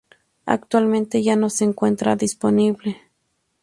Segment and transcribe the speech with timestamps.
[0.47, 2.99] Actualmente ya no se encuentra disponible.